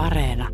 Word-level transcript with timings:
Areena. 0.00 0.48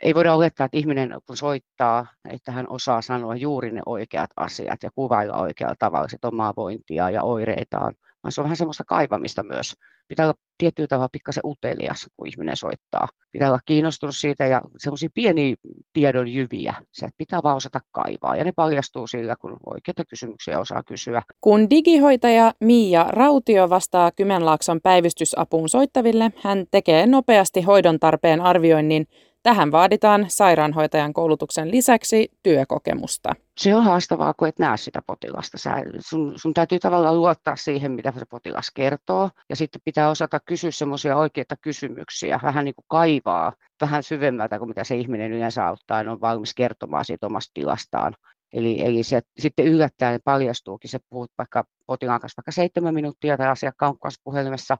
Ei 0.00 0.14
voida 0.14 0.34
olettaa, 0.34 0.64
että 0.64 0.78
ihminen 0.78 1.14
kun 1.26 1.36
soittaa, 1.36 2.06
että 2.30 2.52
hän 2.52 2.66
osaa 2.68 3.02
sanoa 3.02 3.36
juuri 3.36 3.72
ne 3.72 3.80
oikeat 3.86 4.30
asiat 4.36 4.82
ja 4.82 4.90
kuvailla 4.94 5.36
oikealla 5.36 5.74
tavalla 5.78 6.08
omaa 6.22 6.52
vointia 6.56 7.10
ja 7.10 7.22
oireitaan, 7.22 7.94
vaan 8.22 8.32
se 8.32 8.40
on 8.40 8.44
vähän 8.44 8.56
semmoista 8.56 8.84
kaivamista 8.84 9.42
myös. 9.42 9.74
Pitää 10.08 10.26
olla 10.26 10.34
tietyllä 10.58 10.86
tavalla 10.86 11.08
pikkasen 11.12 11.46
utelias, 11.46 12.06
kun 12.16 12.28
ihminen 12.28 12.56
soittaa. 12.56 13.08
Pitää 13.32 13.48
olla 13.48 13.60
kiinnostunut 13.66 14.16
siitä 14.16 14.46
ja 14.46 14.60
semmoisia 14.78 15.08
pieniä 15.14 15.56
tiedon 15.92 16.28
jyviä. 16.28 16.74
Se 16.92 17.08
pitää 17.18 17.40
vaan 17.42 17.56
osata 17.56 17.80
kaivaa 17.90 18.36
ja 18.36 18.44
ne 18.44 18.52
paljastuu 18.56 19.06
sillä, 19.06 19.36
kun 19.36 19.56
oikeita 19.66 20.04
kysymyksiä 20.04 20.60
osaa 20.60 20.82
kysyä. 20.82 21.22
Kun 21.40 21.70
digihoitaja 21.70 22.52
Miia 22.60 23.04
Rautio 23.08 23.70
vastaa 23.70 24.10
Kymenlaakson 24.10 24.80
päivystysapuun 24.80 25.68
soittaville, 25.68 26.32
hän 26.36 26.64
tekee 26.70 27.06
nopeasti 27.06 27.62
hoidon 27.62 28.00
tarpeen 28.00 28.40
arvioinnin 28.40 29.06
Tähän 29.42 29.72
vaaditaan 29.72 30.26
sairaanhoitajan 30.28 31.12
koulutuksen 31.12 31.70
lisäksi 31.70 32.28
työkokemusta. 32.42 33.34
Se 33.58 33.74
on 33.74 33.84
haastavaa, 33.84 34.34
kun 34.34 34.48
et 34.48 34.58
näe 34.58 34.76
sitä 34.76 35.02
potilasta. 35.06 35.58
Sä, 35.58 35.74
sun, 35.98 36.32
sun 36.36 36.54
täytyy 36.54 36.78
tavallaan 36.78 37.16
luottaa 37.16 37.56
siihen, 37.56 37.92
mitä 37.92 38.12
se 38.18 38.24
potilas 38.30 38.70
kertoo, 38.74 39.30
ja 39.48 39.56
sitten 39.56 39.80
pitää 39.84 40.10
osata 40.10 40.40
kysyä 40.40 40.70
semmoisia 40.70 41.16
oikeita 41.16 41.56
kysymyksiä, 41.56 42.40
vähän 42.42 42.64
niin 42.64 42.74
kuin 42.74 42.84
kaivaa 42.88 43.52
vähän 43.80 44.02
syvemmältä 44.02 44.58
kuin 44.58 44.68
mitä 44.68 44.84
se 44.84 44.96
ihminen 44.96 45.32
yleensä 45.32 45.66
auttaa, 45.66 46.00
on 46.00 46.20
valmis 46.20 46.54
kertomaan 46.54 47.04
siitä 47.04 47.26
omasta 47.26 47.50
tilastaan. 47.54 48.14
Eli, 48.52 48.84
eli 48.84 49.02
se 49.02 49.20
sitten 49.38 49.66
yllättäen 49.66 50.20
paljastuukin, 50.24 50.90
se 50.90 50.98
puhut 51.10 51.32
vaikka 51.38 51.64
potilaan 51.86 52.20
kanssa 52.20 52.36
vaikka 52.36 52.52
seitsemän 52.52 52.94
minuuttia 52.94 53.36
tai 53.36 53.48
asiakkaan 53.48 53.98
kanssa 53.98 54.20
puhelimessa, 54.24 54.76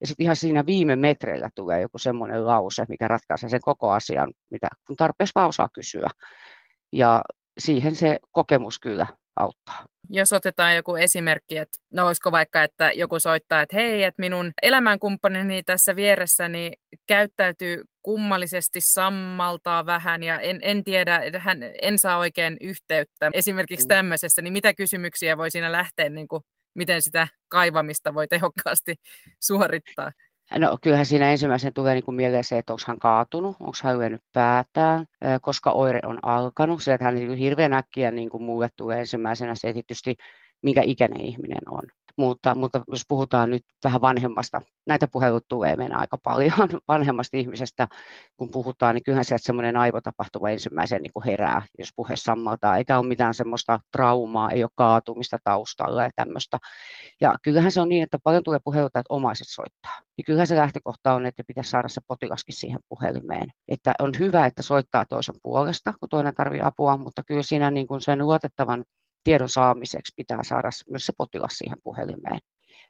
ja 0.00 0.06
sitten 0.06 0.24
ihan 0.24 0.36
siinä 0.36 0.66
viime 0.66 0.96
metreillä 0.96 1.50
tulee 1.54 1.80
joku 1.80 1.98
semmoinen 1.98 2.46
lause, 2.46 2.84
mikä 2.88 3.08
ratkaisee 3.08 3.48
sen 3.48 3.60
koko 3.60 3.90
asian, 3.90 4.32
mitä 4.50 4.68
kun 4.86 4.96
tarpeeksi 4.96 5.32
vaan 5.34 5.48
osaa 5.48 5.68
kysyä. 5.72 6.08
Ja 6.92 7.22
siihen 7.58 7.94
se 7.94 8.18
kokemus 8.32 8.78
kyllä 8.78 9.06
auttaa. 9.36 9.84
Jos 10.12 10.32
otetaan 10.32 10.76
joku 10.76 10.96
esimerkki, 10.96 11.56
että 11.56 11.78
no 11.92 12.06
olisiko 12.06 12.32
vaikka, 12.32 12.62
että 12.62 12.92
joku 12.92 13.20
soittaa, 13.20 13.62
että 13.62 13.76
hei, 13.76 14.04
että 14.04 14.20
minun 14.20 14.52
elämänkumppanini 14.62 15.62
tässä 15.62 15.96
vieressäni 15.96 16.72
käyttäytyy 17.06 17.82
kummallisesti 18.02 18.80
sammaltaa 18.80 19.86
vähän 19.86 20.22
ja 20.22 20.40
en, 20.40 20.58
en 20.62 20.84
tiedä, 20.84 21.20
hän, 21.38 21.58
en 21.82 21.98
saa 21.98 22.18
oikein 22.18 22.56
yhteyttä 22.60 23.30
esimerkiksi 23.32 23.86
mm. 23.86 23.88
tämmöisessä, 23.88 24.42
niin 24.42 24.52
mitä 24.52 24.74
kysymyksiä 24.74 25.36
voi 25.36 25.50
siinä 25.50 25.72
lähteä 25.72 26.08
niin 26.08 26.28
kuin 26.28 26.42
miten 26.74 27.02
sitä 27.02 27.28
kaivamista 27.48 28.14
voi 28.14 28.28
tehokkaasti 28.28 28.94
suorittaa? 29.40 30.12
No 30.58 30.78
kyllähän 30.82 31.06
siinä 31.06 31.30
ensimmäisen 31.30 31.74
tulee 31.74 31.94
niin 31.94 32.04
kuin 32.04 32.14
mieleen 32.14 32.44
se, 32.44 32.58
että 32.58 32.72
onko 32.72 32.82
hän 32.86 32.98
kaatunut, 32.98 33.56
onko 33.60 33.76
hän 33.82 33.98
lyönyt 33.98 34.22
päätään, 34.32 35.06
koska 35.42 35.70
oire 35.70 36.00
on 36.04 36.18
alkanut. 36.22 36.82
Se, 36.82 36.94
että 36.94 37.04
hän 37.04 37.14
niin 37.14 37.34
hirveän 37.34 37.72
äkkiä 37.72 38.10
niin 38.10 38.30
kuin 38.30 38.42
mulle 38.42 38.68
tulee 38.76 39.00
ensimmäisenä 39.00 39.54
se 39.54 39.72
tietysti, 39.72 40.16
minkä 40.62 40.82
ikäinen 40.84 41.20
ihminen 41.20 41.68
on. 41.68 41.82
Mutta, 42.20 42.54
mutta 42.54 42.82
jos 42.88 43.02
puhutaan 43.08 43.50
nyt 43.50 43.62
vähän 43.84 44.00
vanhemmasta, 44.00 44.62
näitä 44.86 45.08
puhelut 45.12 45.48
tulee 45.48 45.76
mennä 45.76 45.98
aika 45.98 46.18
paljon 46.18 46.52
vanhemmasta 46.88 47.36
ihmisestä, 47.36 47.88
kun 48.36 48.50
puhutaan, 48.50 48.94
niin 48.94 49.02
kyllähän 49.02 49.24
sieltä 49.24 49.44
semmoinen 49.44 49.76
aivotapahtuma 49.76 50.50
ensimmäisen 50.50 51.02
niin 51.02 51.24
herää, 51.26 51.62
jos 51.78 51.88
puhe 51.96 52.16
sammaltaa, 52.16 52.76
eikä 52.76 52.98
ole 52.98 53.06
mitään 53.06 53.34
semmoista 53.34 53.80
traumaa, 53.92 54.50
ei 54.50 54.64
ole 54.64 54.70
kaatumista 54.74 55.38
taustalla 55.44 56.02
ja 56.02 56.10
tämmöistä. 56.16 56.58
Ja 57.20 57.34
kyllähän 57.42 57.72
se 57.72 57.80
on 57.80 57.88
niin, 57.88 58.02
että 58.02 58.18
paljon 58.24 58.42
tulee 58.44 58.60
puheluita, 58.64 58.98
että 58.98 59.14
omaiset 59.14 59.48
soittaa. 59.50 60.00
Niin 60.16 60.24
kyllähän 60.24 60.46
se 60.46 60.56
lähtökohta 60.56 61.14
on, 61.14 61.26
että 61.26 61.44
pitäisi 61.46 61.70
saada 61.70 61.88
se 61.88 62.00
potilaskin 62.08 62.54
siihen 62.54 62.80
puhelimeen. 62.88 63.48
Että 63.68 63.92
on 63.98 64.12
hyvä, 64.18 64.46
että 64.46 64.62
soittaa 64.62 65.04
toisen 65.06 65.34
puolesta, 65.42 65.94
kun 66.00 66.08
toinen 66.08 66.34
tarvitsee 66.34 66.66
apua, 66.66 66.96
mutta 66.96 67.22
kyllä 67.26 67.42
siinä 67.42 67.70
niin 67.70 67.86
kuin 67.86 68.00
sen 68.00 68.18
luotettavan 68.18 68.84
tiedon 69.24 69.48
saamiseksi 69.48 70.12
pitää 70.16 70.42
saada 70.42 70.70
myös 70.90 71.06
se 71.06 71.12
potilas 71.18 71.52
siihen 71.52 71.78
puhelimeen. 71.84 72.38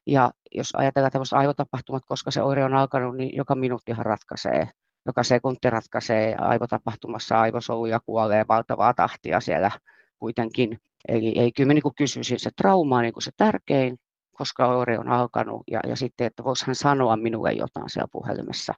Ja 0.07 0.31
jos 0.53 0.75
ajatellaan 0.75 1.13
tämmöiset 1.13 1.39
aivotapahtumat, 1.39 2.03
koska 2.07 2.31
se 2.31 2.43
oire 2.43 2.65
on 2.65 2.75
alkanut, 2.75 3.17
niin 3.17 3.37
joka 3.37 3.55
minuuttihan 3.55 4.07
ratkaisee. 4.07 4.69
Joka 5.07 5.23
sekunti 5.23 5.71
ratkaisee 5.71 6.35
aivotapahtumassa, 6.39 7.41
aivosoluja 7.41 8.01
kuolee 8.07 8.45
valtavaa 8.49 8.95
tahtia 8.95 9.41
siellä 9.41 9.71
kuitenkin. 10.19 10.79
Eli 11.09 11.39
ei, 11.39 11.53
kyllä 11.53 11.67
mä 11.67 11.75
niin 11.75 11.95
kysyisin, 11.97 12.41
se 12.41 12.51
trauma 12.57 12.97
on 12.97 13.03
niin 13.03 13.13
se 13.19 13.31
tärkein, 13.37 13.99
koska 14.41 14.67
oire 14.67 14.99
on 14.99 15.09
alkanut, 15.09 15.63
ja, 15.71 15.81
ja 15.87 15.97
sitten, 15.97 16.27
että 16.27 16.45
voisi 16.45 16.67
hän 16.67 16.75
sanoa 16.75 17.17
minulle 17.17 17.53
jotain 17.53 17.91
siellä 17.91 18.09
puhelimessa. 18.13 18.75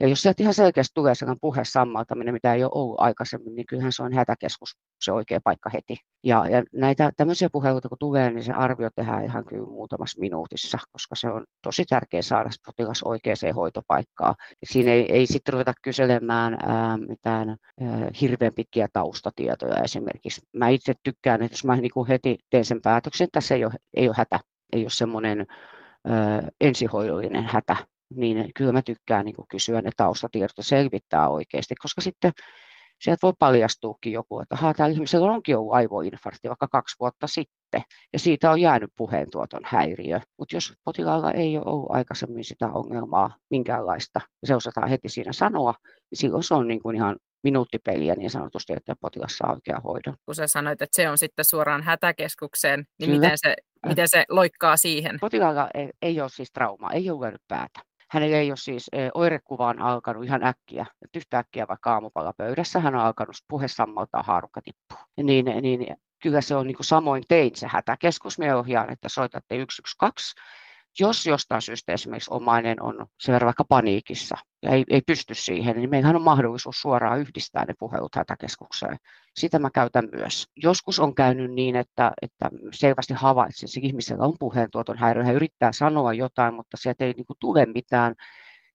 Ja 0.00 0.08
jos 0.08 0.22
sieltä 0.22 0.42
ihan 0.42 0.54
selkeästi 0.54 0.94
tulee 0.94 1.14
sellainen 1.14 1.40
puhe 1.40 1.64
sammaltaminen, 1.64 2.34
mitä 2.34 2.54
ei 2.54 2.64
ole 2.64 2.72
ollut 2.74 3.00
aikaisemmin, 3.00 3.54
niin 3.54 3.66
kyllähän 3.66 3.92
se 3.92 4.02
on 4.02 4.12
hätäkeskus 4.12 4.76
se 5.00 5.12
oikea 5.12 5.40
paikka 5.44 5.70
heti. 5.70 5.96
Ja, 6.24 6.46
ja 6.48 6.62
näitä 6.72 7.12
tämmöisiä 7.16 7.48
puheluita 7.52 7.88
kun 7.88 7.98
tulee, 7.98 8.30
niin 8.30 8.44
se 8.44 8.52
arvio 8.52 8.88
tehdään 8.94 9.24
ihan 9.24 9.44
kyllä 9.44 9.66
muutamassa 9.66 10.20
minuutissa, 10.20 10.78
koska 10.92 11.14
se 11.16 11.28
on 11.28 11.44
tosi 11.62 11.84
tärkeää 11.84 12.22
saada 12.22 12.50
potilas 12.66 13.02
oikeaan 13.02 13.54
hoitopaikkaan. 13.56 14.34
Siinä 14.64 14.92
ei, 14.92 15.12
ei 15.12 15.26
sitten 15.26 15.52
ruveta 15.52 15.72
kyselemään 15.82 16.58
ää, 16.62 16.96
mitään 16.96 17.48
ää, 17.48 17.56
hirveän 18.20 18.54
pitkiä 18.54 18.88
taustatietoja 18.92 19.82
esimerkiksi. 19.84 20.40
Mä 20.56 20.68
itse 20.68 20.94
tykkään, 21.02 21.42
että 21.42 21.54
jos 21.54 21.64
mä 21.64 21.76
niin 21.76 21.90
kuin 21.94 22.08
heti 22.08 22.38
teen 22.50 22.64
sen 22.64 22.82
päätöksen, 22.82 23.28
tässä 23.32 23.54
ei 23.54 23.64
ole, 23.64 23.74
ei 23.94 24.08
ole 24.08 24.14
hätä, 24.18 24.40
ei 24.72 24.82
ole 24.82 24.90
semmoinen 24.90 25.46
ensihoidollinen 26.60 27.44
hätä, 27.44 27.76
niin 28.14 28.50
kyllä 28.54 28.72
mä 28.72 28.82
tykkään 28.82 29.24
niin 29.24 29.34
kysyä 29.50 29.82
ne 29.82 29.90
taustatiedot 29.96 30.56
ja 30.56 30.62
selvittää 30.62 31.28
oikeasti, 31.28 31.74
koska 31.74 32.00
sitten 32.00 32.32
sieltä 33.00 33.18
voi 33.22 33.32
paljastuukin 33.38 34.12
joku, 34.12 34.40
että 34.40 34.56
haa, 34.56 34.74
tällä 34.74 34.92
ihmisellä 34.92 35.32
onkin 35.32 35.56
ollut 35.56 35.74
aivoinfarkti 35.74 36.48
vaikka 36.48 36.68
kaksi 36.68 36.96
vuotta 37.00 37.26
sitten, 37.26 37.82
ja 38.12 38.18
siitä 38.18 38.50
on 38.50 38.60
jäänyt 38.60 38.90
puheentuoton 38.96 39.60
häiriö. 39.64 40.20
Mutta 40.38 40.56
jos 40.56 40.72
potilaalla 40.84 41.32
ei 41.32 41.56
ole 41.56 41.64
ollut 41.66 41.90
aikaisemmin 41.90 42.44
sitä 42.44 42.66
ongelmaa 42.66 43.36
minkäänlaista, 43.50 44.20
ja 44.42 44.48
se 44.48 44.54
osataan 44.54 44.88
heti 44.88 45.08
siinä 45.08 45.32
sanoa, 45.32 45.74
niin 46.10 46.18
silloin 46.18 46.42
se 46.42 46.54
on 46.54 46.68
niin 46.68 46.82
kuin 46.82 46.96
ihan 46.96 47.16
minuuttipeliä 47.44 48.14
niin 48.14 48.30
sanotusti, 48.30 48.72
että 48.72 48.96
potilas 49.00 49.36
saa 49.36 49.52
oikean 49.52 49.82
hoidon. 49.82 50.16
Kun 50.26 50.34
sä 50.34 50.46
sanoit, 50.46 50.82
että 50.82 51.02
se 51.02 51.10
on 51.10 51.18
sitten 51.18 51.44
suoraan 51.44 51.82
hätäkeskukseen, 51.82 52.84
niin 52.98 53.10
miten 53.10 53.38
se, 53.38 53.54
miten 53.86 54.08
se 54.08 54.24
loikkaa 54.28 54.76
siihen? 54.76 55.18
Potilaalla 55.20 55.68
ei, 55.74 55.90
ei 56.02 56.20
ole 56.20 56.28
siis 56.28 56.52
traumaa, 56.52 56.92
ei 56.92 57.10
ole 57.10 57.36
päätä. 57.48 57.80
Hänellä 58.10 58.36
ei 58.36 58.50
ole 58.50 58.56
siis 58.56 58.90
oirekuvaan 59.14 59.82
alkanut 59.82 60.24
ihan 60.24 60.44
äkkiä, 60.44 60.86
että 61.02 61.18
yhtä 61.18 61.38
äkkiä 61.38 61.68
vaikka 61.68 61.92
aamupalla 61.92 62.32
pöydässä 62.32 62.80
hän 62.80 62.94
on 62.94 63.00
alkanut 63.00 63.36
puhe 63.48 63.68
sammaltaa 63.68 64.22
haarukka 64.22 64.60
tippuu. 64.62 64.98
Niin, 65.22 65.44
niin 65.44 65.96
kyllä 66.22 66.40
se 66.40 66.56
on 66.56 66.66
niin 66.66 66.76
kuin 66.76 66.86
samoin 66.86 67.22
tein 67.28 67.50
se 67.54 67.66
hätäkeskus. 67.66 68.38
Me 68.38 68.54
ohjaan, 68.54 68.92
että 68.92 69.08
soitatte 69.08 69.54
112 69.54 70.42
jos 70.98 71.26
jostain 71.26 71.62
syystä 71.62 71.92
esimerkiksi 71.92 72.34
omainen 72.34 72.82
on 72.82 73.06
sen 73.20 73.32
verran 73.32 73.46
vaikka 73.46 73.64
paniikissa 73.64 74.36
ja 74.62 74.70
ei, 74.70 74.84
ei 74.90 75.00
pysty 75.06 75.34
siihen, 75.34 75.76
niin 75.76 75.90
meillähän 75.90 76.16
on 76.16 76.22
mahdollisuus 76.22 76.80
suoraan 76.80 77.20
yhdistää 77.20 77.64
ne 77.64 77.74
puhelut 77.78 78.14
hätäkeskukseen. 78.16 78.96
Sitä 79.36 79.58
mä 79.58 79.70
käytän 79.70 80.08
myös. 80.12 80.46
Joskus 80.56 81.00
on 81.00 81.14
käynyt 81.14 81.50
niin, 81.50 81.76
että, 81.76 82.12
että 82.22 82.50
selvästi 82.72 83.14
havaitsin, 83.14 83.68
että 83.68 83.86
ihmisellä 83.86 84.24
on 84.24 84.36
puheentuoton 84.40 84.98
häiriö, 84.98 85.24
hän 85.24 85.34
yrittää 85.34 85.72
sanoa 85.72 86.12
jotain, 86.12 86.54
mutta 86.54 86.76
sieltä 86.76 87.04
ei 87.04 87.12
niin 87.12 87.26
kuin, 87.26 87.36
tule 87.40 87.66
mitään 87.66 88.14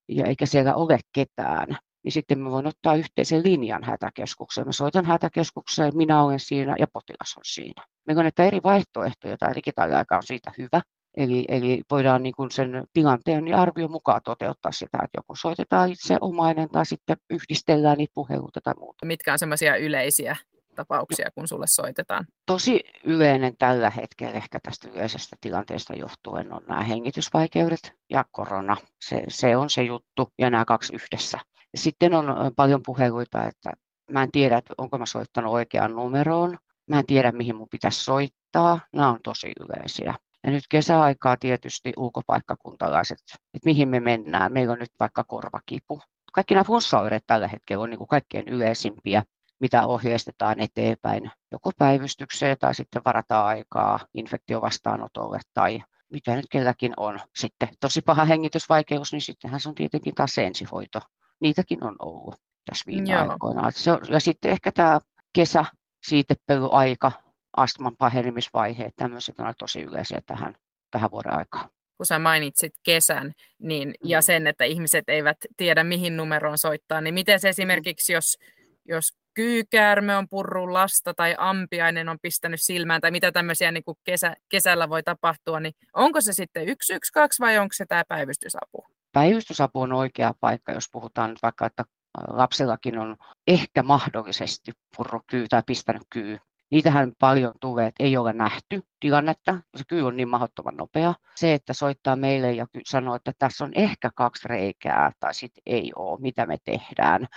ja 0.07 0.25
eikä 0.25 0.45
siellä 0.45 0.75
ole 0.75 0.99
ketään 1.13 1.77
niin 2.03 2.11
sitten 2.11 2.39
mä 2.39 2.51
voin 2.51 2.67
ottaa 2.67 2.95
yhteisen 2.95 3.43
linjan 3.43 3.83
hätäkeskukseen. 3.83 4.67
Mä 4.67 4.71
soitan 4.71 5.05
hätäkeskukseen, 5.05 5.97
minä 5.97 6.23
olen 6.23 6.39
siinä 6.39 6.75
ja 6.79 6.87
potilas 6.93 7.37
on 7.37 7.43
siinä. 7.45 7.85
Meillä 8.05 8.19
on 8.19 8.23
näitä 8.23 8.43
eri 8.43 8.59
vaihtoehtoja, 8.63 9.37
tämä 9.37 9.55
digitaaliaika 9.55 10.15
on 10.15 10.23
siitä 10.23 10.51
hyvä, 10.57 10.81
Eli, 11.17 11.45
eli 11.47 11.83
voidaan 11.91 12.23
niin 12.23 12.35
kuin 12.35 12.51
sen 12.51 12.83
tilanteen 12.93 13.47
ja 13.47 13.61
arvion 13.61 13.91
mukaan 13.91 14.21
toteuttaa 14.23 14.71
sitä, 14.71 14.97
että 15.03 15.17
joko 15.17 15.35
soitetaan 15.35 15.91
itse 15.91 16.17
omainen 16.21 16.69
tai 16.69 16.85
sitten 16.85 17.17
yhdistellään 17.29 17.97
niitä 17.97 18.11
puheluita 18.13 18.61
tai 18.63 18.73
muuta. 18.79 19.05
Mitkä 19.05 19.33
on 19.33 19.39
semmoisia 19.39 19.75
yleisiä 19.75 20.35
tapauksia, 20.75 21.31
kun 21.35 21.47
sulle 21.47 21.67
soitetaan? 21.67 22.25
Tosi 22.45 22.83
yleinen 23.03 23.57
tällä 23.57 23.89
hetkellä 23.89 24.33
ehkä 24.33 24.59
tästä 24.63 24.89
yleisestä 24.89 25.35
tilanteesta 25.41 25.93
johtuen 25.93 26.53
on 26.53 26.61
nämä 26.67 26.83
hengitysvaikeudet 26.83 27.93
ja 28.09 28.25
korona. 28.31 28.77
Se, 29.01 29.23
se 29.27 29.57
on 29.57 29.69
se 29.69 29.83
juttu 29.83 30.33
ja 30.39 30.49
nämä 30.49 30.65
kaksi 30.65 30.95
yhdessä. 30.95 31.39
Sitten 31.75 32.13
on 32.13 32.25
paljon 32.55 32.81
puheluita, 32.85 33.43
että 33.47 33.71
mä 34.11 34.23
en 34.23 34.31
tiedä, 34.31 34.57
että 34.57 34.73
onko 34.77 34.97
mä 34.97 35.05
soittanut 35.05 35.53
oikeaan 35.53 35.91
numeroon. 35.91 36.57
Mä 36.89 36.99
en 36.99 37.05
tiedä, 37.05 37.31
mihin 37.31 37.55
mun 37.55 37.69
pitäisi 37.71 38.03
soittaa. 38.03 38.79
Nämä 38.93 39.09
on 39.09 39.19
tosi 39.23 39.51
yleisiä. 39.59 40.13
Ja 40.47 40.53
nyt 40.53 40.63
kesäaikaa 40.69 41.37
tietysti 41.37 41.93
ulkopaikkakuntalaiset, 41.97 43.17
että 43.53 43.65
mihin 43.65 43.89
me 43.89 43.99
mennään. 43.99 44.53
Meillä 44.53 44.73
on 44.73 44.79
nyt 44.79 44.91
vaikka 44.99 45.23
korvakipu. 45.23 46.01
Kaikki 46.33 46.53
nämä 46.53 46.63
flunssaoireet 46.63 47.23
tällä 47.27 47.47
hetkellä 47.47 47.83
on 47.83 47.89
niin 47.89 47.97
kuin 47.97 48.07
kaikkein 48.07 48.47
yleisimpiä, 48.47 49.23
mitä 49.59 49.87
ohjeistetaan 49.87 50.59
eteenpäin, 50.59 51.31
joko 51.51 51.71
päivystykseen 51.77 52.57
tai 52.59 52.75
sitten 52.75 53.01
varataan 53.05 53.45
aikaa 53.45 53.99
infektiovastaanotolle 54.13 55.39
tai 55.53 55.83
mitä 56.11 56.35
nyt 56.35 56.45
kelläkin 56.51 56.93
on. 56.97 57.19
Sitten 57.35 57.69
tosi 57.79 58.01
paha 58.01 58.25
hengitysvaikeus, 58.25 59.11
niin 59.11 59.21
sittenhän 59.21 59.59
se 59.59 59.69
on 59.69 59.75
tietenkin 59.75 60.15
taas 60.15 60.37
ensihoito. 60.37 60.99
Niitäkin 61.41 61.83
on 61.83 61.95
ollut 61.99 62.35
tässä 62.65 62.83
viime 62.87 63.13
Joo. 63.13 63.31
aikoina. 63.31 63.71
Se 63.71 63.91
on, 63.91 63.99
ja 64.09 64.19
sitten 64.19 64.51
ehkä 64.51 64.71
tämä 64.71 64.99
kesä, 65.33 65.65
siitepelyaika, 66.05 67.11
astman 67.57 67.97
pahenemisvaiheet, 67.97 68.95
tämmöiset 68.95 69.39
on 69.39 69.53
tosi 69.59 69.81
yleisiä 69.81 70.21
tähän, 70.25 70.55
tähän 70.91 71.11
vuoden 71.11 71.33
aikaan 71.33 71.69
kun 71.97 72.05
sä 72.05 72.19
mainitsit 72.19 72.73
kesän, 72.83 73.33
niin, 73.59 73.93
ja 74.03 74.19
mm. 74.19 74.23
sen, 74.23 74.47
että 74.47 74.63
ihmiset 74.63 75.03
eivät 75.07 75.37
tiedä, 75.57 75.83
mihin 75.83 76.17
numeroon 76.17 76.57
soittaa, 76.57 77.01
niin 77.01 77.13
miten 77.13 77.39
se 77.39 77.47
mm. 77.47 77.49
esimerkiksi, 77.49 78.13
jos, 78.13 78.37
jos 78.85 79.17
kyykäärme 79.33 80.17
on 80.17 80.29
purru 80.29 80.73
lasta 80.73 81.13
tai 81.13 81.35
ampiainen 81.37 82.09
on 82.09 82.17
pistänyt 82.21 82.61
silmään 82.61 83.01
tai 83.01 83.11
mitä 83.11 83.31
tämmöisiä 83.31 83.71
niin 83.71 83.83
kuin 83.83 83.97
kesä, 84.03 84.35
kesällä 84.49 84.89
voi 84.89 85.03
tapahtua, 85.03 85.59
niin 85.59 85.73
onko 85.93 86.21
se 86.21 86.33
sitten 86.33 86.67
112 86.83 87.45
vai 87.45 87.57
onko 87.57 87.73
se 87.73 87.85
tämä 87.85 88.03
päivystysapu? 88.07 88.85
Päivystysapu 89.13 89.81
on 89.81 89.93
oikea 89.93 90.33
paikka, 90.39 90.71
jos 90.71 90.89
puhutaan 90.91 91.29
nyt 91.29 91.39
vaikka, 91.43 91.65
että 91.65 91.83
lapsellakin 92.27 92.99
on 92.99 93.15
ehkä 93.47 93.83
mahdollisesti 93.83 94.71
purru 94.97 95.21
kyy 95.27 95.47
tai 95.47 95.63
pistänyt 95.65 96.03
kyy 96.09 96.37
Niitähän 96.71 97.13
paljon 97.19 97.53
tulee, 97.61 97.87
että 97.87 98.03
ei 98.03 98.17
ole 98.17 98.33
nähty 98.33 98.81
tilannetta, 98.99 99.61
se 99.75 99.83
kyy 99.87 100.07
on 100.07 100.17
niin 100.17 100.29
mahdottoman 100.29 100.77
nopea. 100.77 101.13
Se, 101.35 101.53
että 101.53 101.73
soittaa 101.73 102.15
meille 102.15 102.53
ja 102.53 102.67
sanoo, 102.85 103.15
että 103.15 103.31
tässä 103.39 103.63
on 103.63 103.71
ehkä 103.75 104.09
kaksi 104.15 104.47
reikää 104.47 105.11
tai 105.19 105.33
sitten 105.33 105.61
ei 105.65 105.91
ole, 105.95 106.21
mitä 106.21 106.45
me 106.45 106.57
tehdään, 106.65 107.27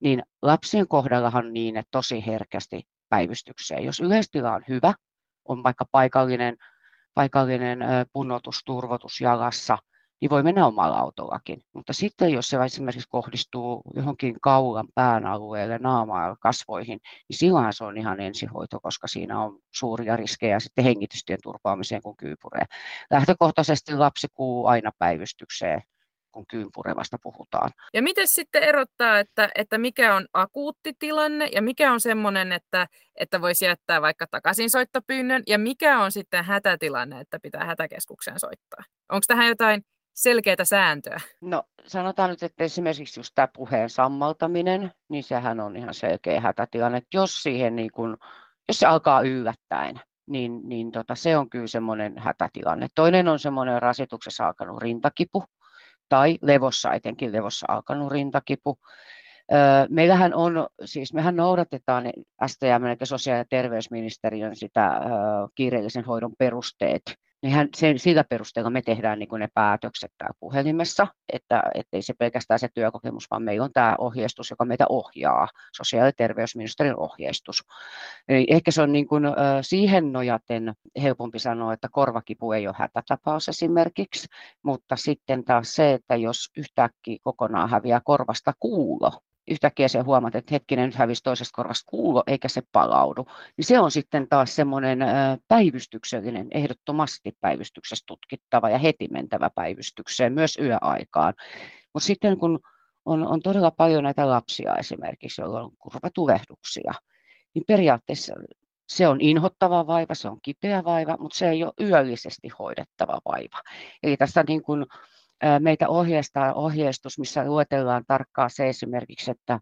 niin 0.00 0.22
lapsien 0.42 0.88
kohdallahan 0.88 1.52
niin, 1.52 1.76
että 1.76 1.90
tosi 1.90 2.26
herkästi 2.26 2.82
päivystykseen. 3.08 3.84
Jos 3.84 4.00
yleistila 4.00 4.52
on 4.52 4.62
hyvä, 4.68 4.94
on 5.48 5.62
vaikka 5.62 5.84
paikallinen, 5.92 6.56
paikallinen 7.14 7.78
punnotus, 8.12 8.62
turvotus 8.64 9.20
jalassa– 9.20 9.78
niin 10.22 10.30
voi 10.30 10.42
mennä 10.42 10.66
omalla 10.66 10.98
autollakin. 10.98 11.60
Mutta 11.72 11.92
sitten 11.92 12.32
jos 12.32 12.48
se 12.48 12.56
esimerkiksi 12.64 13.08
kohdistuu 13.08 13.82
johonkin 13.94 14.36
kaulan 14.40 14.88
pään 14.94 15.26
alueelle, 15.26 15.78
naamaan 15.78 16.36
kasvoihin, 16.40 17.00
niin 17.28 17.38
silloin 17.38 17.72
se 17.72 17.84
on 17.84 17.98
ihan 17.98 18.20
ensihoito, 18.20 18.80
koska 18.80 19.06
siinä 19.06 19.40
on 19.40 19.58
suuria 19.74 20.16
riskejä 20.16 20.60
sitten 20.60 20.84
hengitystien 20.84 21.38
turvaamiseen, 21.42 22.02
kun 22.02 22.16
kyypuree. 22.16 22.64
Lähtökohtaisesti 23.10 23.94
lapsi 23.94 24.26
kuuluu 24.34 24.66
aina 24.66 24.90
päivystykseen 24.98 25.82
kun 26.32 26.46
kyynpurevasta 26.46 27.16
puhutaan. 27.22 27.70
Ja 27.94 28.02
miten 28.02 28.28
sitten 28.28 28.62
erottaa, 28.62 29.18
että, 29.18 29.50
että 29.54 29.78
mikä 29.78 30.14
on 30.14 30.26
akuutti 30.32 30.92
tilanne 30.98 31.48
ja 31.52 31.62
mikä 31.62 31.92
on 31.92 32.00
semmoinen, 32.00 32.52
että, 32.52 32.86
että 33.16 33.40
voisi 33.40 33.64
jättää 33.64 34.02
vaikka 34.02 34.26
takaisin 34.30 34.70
soittopyynnön 34.70 35.42
ja 35.46 35.58
mikä 35.58 36.00
on 36.00 36.12
sitten 36.12 36.44
hätätilanne, 36.44 37.20
että 37.20 37.38
pitää 37.42 37.64
hätäkeskukseen 37.64 38.40
soittaa? 38.40 38.84
Onko 39.08 39.24
tähän 39.26 39.48
jotain 39.48 39.84
selkeää 40.14 40.64
sääntöä? 40.64 41.20
No 41.40 41.62
sanotaan 41.86 42.30
nyt, 42.30 42.42
että 42.42 42.64
esimerkiksi 42.64 43.20
just 43.20 43.32
tämä 43.34 43.48
puheen 43.56 43.90
sammaltaminen, 43.90 44.92
niin 45.08 45.24
sehän 45.24 45.60
on 45.60 45.76
ihan 45.76 45.94
selkeä 45.94 46.40
hätätilanne. 46.40 47.02
Jos 47.14 47.42
siihen 47.42 47.76
niin 47.76 47.90
kun, 47.92 48.16
jos 48.68 48.80
se 48.80 48.86
alkaa 48.86 49.22
yllättäen, 49.22 50.00
niin, 50.26 50.60
niin 50.64 50.92
tota, 50.92 51.14
se 51.14 51.36
on 51.36 51.50
kyllä 51.50 51.66
semmoinen 51.66 52.18
hätätilanne. 52.18 52.86
Toinen 52.94 53.28
on 53.28 53.38
semmoinen 53.38 53.82
rasituksessa 53.82 54.46
alkanut 54.46 54.82
rintakipu, 54.82 55.44
tai 56.08 56.38
levossa, 56.42 56.92
etenkin 56.92 57.32
levossa 57.32 57.66
alkanut 57.68 58.12
rintakipu. 58.12 58.78
Meillähän 59.88 60.34
on, 60.34 60.66
siis 60.84 61.14
mehän 61.14 61.36
noudatetaan 61.36 62.04
STM, 62.46 62.84
eli 62.86 62.96
sosiaali- 63.04 63.40
ja 63.40 63.44
terveysministeriön 63.50 64.56
sitä 64.56 65.00
kiireellisen 65.54 66.04
hoidon 66.04 66.32
perusteet, 66.38 67.02
niin 67.42 67.68
sen, 67.76 67.98
sillä 67.98 68.24
perusteella 68.24 68.70
me 68.70 68.82
tehdään 68.82 69.18
niin 69.18 69.28
ne 69.38 69.48
päätökset 69.54 70.12
täällä 70.18 70.34
puhelimessa, 70.40 71.06
että 71.32 71.62
ei 71.92 72.02
se 72.02 72.14
pelkästään 72.18 72.58
se 72.60 72.68
työkokemus, 72.74 73.30
vaan 73.30 73.42
meillä 73.42 73.64
on 73.64 73.72
tämä 73.72 73.94
ohjeistus, 73.98 74.50
joka 74.50 74.64
meitä 74.64 74.84
ohjaa, 74.88 75.48
sosiaali- 75.76 76.08
ja 76.08 76.12
terveysministeriön 76.12 76.98
ohjeistus. 76.98 77.62
Eli 78.28 78.46
ehkä 78.50 78.70
se 78.70 78.82
on 78.82 78.92
niin 78.92 79.08
kuin, 79.08 79.24
siihen 79.62 80.12
nojaten 80.12 80.72
helpompi 81.02 81.38
sanoa, 81.38 81.72
että 81.72 81.88
korvakipu 81.92 82.52
ei 82.52 82.66
ole 82.66 82.76
hätätapaus 82.78 83.48
esimerkiksi, 83.48 84.28
mutta 84.62 84.96
sitten 84.96 85.44
taas 85.44 85.74
se, 85.74 85.92
että 85.92 86.16
jos 86.16 86.50
yhtäkkiä 86.56 87.18
kokonaan 87.22 87.70
häviää 87.70 88.00
korvasta 88.04 88.52
kuulo, 88.60 89.12
yhtäkkiä 89.50 89.88
se 89.88 90.00
huomaat, 90.00 90.34
että 90.34 90.54
hetkinen, 90.54 90.86
nyt 90.86 90.94
hävisi 90.94 91.22
toisesta 91.22 91.56
korvasta 91.56 91.90
kuulo, 91.90 92.22
eikä 92.26 92.48
se 92.48 92.62
palaudu. 92.72 93.26
Niin 93.56 93.64
se 93.64 93.80
on 93.80 93.90
sitten 93.90 94.28
taas 94.28 94.56
semmoinen 94.56 94.98
päivystyksellinen, 95.48 96.48
ehdottomasti 96.50 97.36
päivystyksessä 97.40 98.04
tutkittava 98.06 98.70
ja 98.70 98.78
heti 98.78 99.08
mentävä 99.10 99.50
päivystykseen, 99.54 100.32
myös 100.32 100.58
yöaikaan. 100.58 101.34
Mutta 101.94 102.06
sitten 102.06 102.38
kun 102.38 102.60
on, 103.04 103.26
on 103.26 103.42
todella 103.42 103.70
paljon 103.70 104.04
näitä 104.04 104.30
lapsia 104.30 104.76
esimerkiksi, 104.76 105.40
joilla 105.40 105.62
on 105.62 105.72
kurvatulehduksia, 105.78 106.92
niin 107.54 107.64
periaatteessa 107.66 108.34
se 108.88 109.08
on 109.08 109.20
inhottava 109.20 109.86
vaiva, 109.86 110.14
se 110.14 110.28
on 110.28 110.38
kipeä 110.42 110.84
vaiva, 110.84 111.16
mutta 111.20 111.38
se 111.38 111.48
ei 111.48 111.64
ole 111.64 111.72
yöllisesti 111.80 112.48
hoidettava 112.58 113.18
vaiva. 113.24 113.58
Eli 114.02 114.16
tässä 114.16 114.44
niin 114.48 114.62
kuin 114.62 114.86
meitä 115.58 115.88
ohjeistaa 115.88 116.54
ohjeistus, 116.54 117.18
missä 117.18 117.44
luetellaan 117.44 118.04
tarkkaan 118.06 118.50
se 118.50 118.68
esimerkiksi, 118.68 119.30
että, 119.30 119.58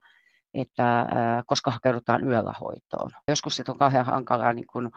että 0.55 1.07
koska 1.47 1.71
hakeudutaan 1.71 2.29
yöllä 2.29 2.55
hoitoon. 2.61 3.11
Joskus 3.29 3.57
se 3.57 3.65
on 3.69 3.79
kauhean 3.79 4.07
hankalaa 4.07 4.53
niin 4.53 4.67
kun 4.73 4.91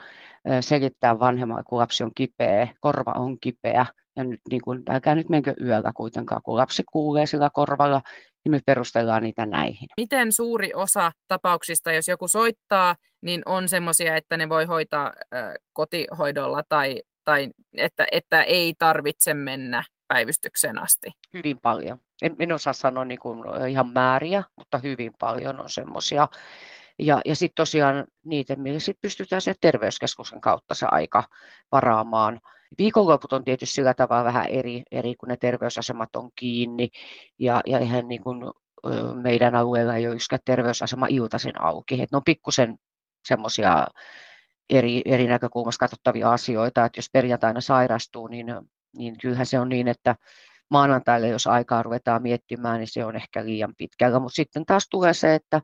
selittää 0.62 1.20
vanhemmalle, 1.20 1.64
kun 1.68 1.80
lapsi 1.80 2.04
on 2.04 2.12
kipeä, 2.16 2.68
korva 2.80 3.12
on 3.12 3.38
kipeä, 3.40 3.86
ja 4.16 4.24
nyt, 4.24 4.42
niin 4.50 4.62
kun, 4.62 4.84
älkää 4.90 5.16
nyt 5.16 5.30
menkö 5.30 5.54
yöllä 5.62 5.92
kuitenkaan, 5.96 6.42
kun 6.44 6.58
lapsi 6.58 6.84
kuulee 6.92 7.26
sillä 7.26 7.50
korvalla, 7.54 8.02
niin 8.46 8.52
me 8.52 8.60
perustellaan 8.66 9.24
niitä 9.24 9.46
näihin. 9.46 9.88
Miten 9.98 10.32
suuri 10.32 10.74
osa 10.74 11.12
tapauksista, 11.28 11.92
jos 11.92 12.08
joku 12.08 12.28
soittaa, 12.28 12.96
niin 13.22 13.42
on 13.46 13.70
sellaisia, 13.70 14.16
että 14.16 14.38
ne 14.38 14.50
voi 14.50 14.66
hoitaa 14.66 15.14
kotihoidolla 15.74 16.64
tai, 16.70 17.02
tai 17.26 17.50
että, 17.78 18.08
että 18.12 18.44
ei 18.44 18.74
tarvitse 18.80 19.34
mennä 19.34 19.84
päivystykseen 20.08 20.80
asti? 20.80 21.12
Hyvin 21.34 21.60
paljon. 21.60 22.00
En, 22.22 22.36
en 22.40 22.52
osaa 22.52 22.74
sanoa 22.74 23.06
niin 23.06 23.20
kuin 23.20 23.44
ihan 23.70 23.88
määriä, 23.94 24.44
mutta 24.58 24.78
hyvin 24.78 25.14
paljon 25.20 25.60
on 25.60 25.70
semmoisia. 25.70 26.28
Ja, 27.00 27.22
ja 27.26 27.36
sitten 27.36 27.56
tosiaan 27.56 28.06
niitä, 28.26 28.56
millä 28.56 28.80
sit 28.80 28.98
pystytään 29.02 29.42
se 29.42 29.54
terveyskeskuksen 29.62 30.42
kautta 30.42 30.76
se 30.76 30.86
aika 30.92 31.24
varaamaan. 31.72 32.40
Viikonloput 32.78 33.34
on 33.34 33.44
tietysti 33.44 33.76
sillä 33.76 33.94
tavalla 33.94 34.24
vähän 34.24 34.46
eri, 34.48 34.84
eri 34.92 35.16
kun 35.16 35.30
ne 35.30 35.38
terveysasemat 35.38 36.16
on 36.16 36.30
kiinni. 36.36 36.90
Ja, 37.40 37.62
ja 37.66 37.80
ihan 37.80 38.08
niin 38.08 38.24
kuin 38.24 38.44
meidän 39.22 39.56
alueella 39.56 39.96
ei 39.96 40.08
ole 40.08 40.16
yksikään 40.16 40.40
terveysasema 40.46 41.08
iltaisin 41.10 41.62
auki. 41.62 42.02
Et 42.02 42.12
ne 42.12 42.16
on 42.16 42.24
pikkusen 42.24 42.78
semmoisia 43.28 43.88
eri, 44.70 45.02
eri 45.06 45.28
näkökulmasta 45.28 45.80
katsottavia 45.80 46.32
asioita, 46.32 46.86
että 46.86 46.98
jos 46.98 47.10
perjantaina 47.14 47.62
sairastuu, 47.62 48.28
niin 48.28 48.48
niin 48.94 49.18
kyllähän 49.18 49.46
se 49.46 49.60
on 49.60 49.70
niin, 49.70 49.88
että 49.88 50.16
maanantaille, 50.70 51.28
jos 51.28 51.48
aikaa 51.48 51.84
ruvetaan 51.84 52.22
miettimään, 52.22 52.80
niin 52.80 52.88
se 52.88 53.06
on 53.06 53.16
ehkä 53.16 53.46
liian 53.46 53.74
pitkällä. 53.78 54.20
Mutta 54.20 54.36
sitten 54.36 54.66
taas 54.66 54.88
tulee 54.90 55.14
se, 55.14 55.36
että 55.36 55.62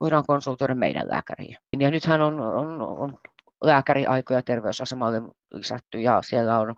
voidaan 0.00 0.24
konsultoida 0.26 0.74
meidän 0.74 1.08
lääkäriä. 1.08 1.58
Ja 1.78 1.90
nythän 1.90 2.22
on, 2.22 2.40
on, 2.40 2.82
on 2.82 3.18
lääkäriaikoja 3.64 4.42
terveysasemalle 4.42 5.22
lisätty 5.52 6.00
ja 6.00 6.22
siellä 6.22 6.58
on 6.58 6.74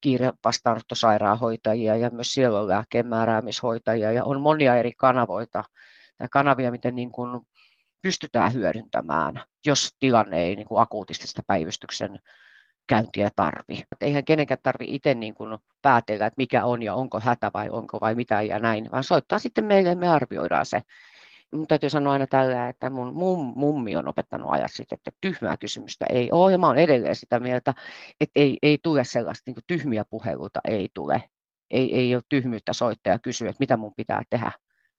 kiire 0.00 0.32
vastaanottosairaanhoitajia 0.44 1.96
ja 1.96 2.10
myös 2.10 2.32
siellä 2.32 2.60
on 2.60 2.68
lääkemääräämishoitajia 2.68 4.12
ja 4.12 4.24
on 4.24 4.40
monia 4.40 4.76
eri 4.76 4.92
kanavoita 4.96 5.64
ja 6.20 6.28
kanavia, 6.28 6.70
miten 6.70 6.94
niin 6.94 7.12
kuin 7.12 7.40
pystytään 8.02 8.52
hyödyntämään, 8.52 9.42
jos 9.66 9.90
tilanne 9.98 10.42
ei 10.42 10.56
niin 10.56 10.68
kuin 10.68 10.82
akuutisti 10.82 11.26
sitä 11.26 11.42
päivystyksen 11.46 12.18
käyntiä 12.86 13.30
tarvi. 13.36 13.84
Eihän 14.00 14.24
kenenkään 14.24 14.60
tarvi 14.62 14.84
itse 14.88 15.14
niin 15.14 15.34
kuin 15.34 15.58
päätellä, 15.82 16.26
että 16.26 16.38
mikä 16.38 16.64
on 16.64 16.82
ja 16.82 16.94
onko 16.94 17.20
hätä 17.20 17.50
vai 17.54 17.70
onko 17.70 17.98
vai 18.00 18.14
mitä 18.14 18.42
ja 18.42 18.58
näin, 18.58 18.88
vaan 18.92 19.04
soittaa 19.04 19.38
sitten 19.38 19.64
meille 19.64 19.88
ja 19.88 19.96
me 19.96 20.08
arvioidaan 20.08 20.66
se. 20.66 20.82
Mun 21.52 21.66
täytyy 21.66 21.90
sanoa 21.90 22.12
aina 22.12 22.26
tällä, 22.26 22.68
että 22.68 22.90
mun 22.90 23.14
mum, 23.14 23.52
mummi 23.56 23.96
on 23.96 24.08
opettanut 24.08 24.50
ajat 24.50 24.72
sitten, 24.72 24.96
että 24.96 25.10
tyhmää 25.20 25.56
kysymystä 25.56 26.06
ei 26.10 26.32
ole. 26.32 26.52
Ja 26.52 26.58
mä 26.58 26.66
olen 26.66 26.82
edelleen 26.82 27.16
sitä 27.16 27.40
mieltä, 27.40 27.74
että 28.20 28.40
ei, 28.40 28.58
ei 28.62 28.78
tule 28.82 29.04
sellaista 29.04 29.50
niin 29.50 29.64
tyhmiä 29.66 30.04
puheluita, 30.10 30.60
ei 30.64 30.88
tule. 30.94 31.22
Ei, 31.70 31.96
ei 31.96 32.14
ole 32.14 32.22
tyhmyyttä 32.28 32.72
soittaa 32.72 33.12
ja 33.12 33.18
kysyä, 33.18 33.50
että 33.50 33.60
mitä 33.60 33.76
mun 33.76 33.92
pitää 33.96 34.22
tehdä. 34.30 34.52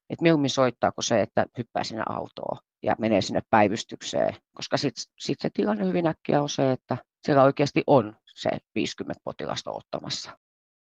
Että 0.10 0.24
mieluummin 0.24 0.50
soittaako 0.50 1.02
se, 1.02 1.22
että 1.22 1.46
hyppää 1.58 1.84
sinne 1.84 2.04
autoon 2.10 2.58
ja 2.84 2.96
menee 3.00 3.22
sinne 3.22 3.42
päivystykseen, 3.50 4.36
koska 4.54 4.78
sitten 4.78 5.04
sit 5.20 5.40
se 5.42 5.50
tilanne 5.54 5.86
hyvin 5.86 6.08
äkkiä 6.08 6.42
on 6.42 6.50
se, 6.50 6.72
että 6.72 6.98
siellä 7.26 7.44
oikeasti 7.44 7.84
on 7.88 8.16
se 8.36 8.50
50 8.76 9.22
potilasta 9.24 9.72
ottamassa. 9.72 10.38